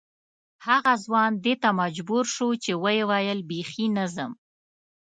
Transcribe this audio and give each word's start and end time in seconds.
هغه 0.67 0.93
ځوان 1.05 1.31
دې 1.45 1.53
ته 1.61 1.69
مجبور 1.81 2.23
شو 2.35 2.47
چې 2.63 2.71
ویې 2.83 3.03
ویل 3.09 3.39
بې 3.49 3.61
خي 3.69 3.85
نه 3.97 4.05
ځم. 4.13 4.31